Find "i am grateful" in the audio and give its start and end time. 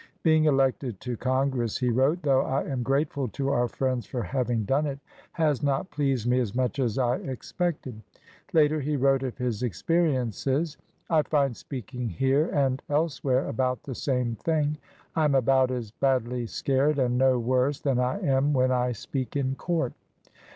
2.41-3.27